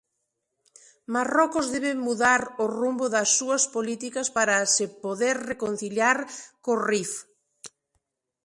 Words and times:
Marrocos 1.13 1.67
debe 1.75 1.93
mudar 2.07 2.41
o 2.63 2.65
rumbo 2.79 3.05
das 3.15 3.29
súas 3.37 3.63
políticas 3.75 4.27
para 4.37 4.57
se 4.75 4.85
poder 5.03 5.35
reconciliar 5.51 6.17
co 6.63 6.73
Rif. 6.89 7.11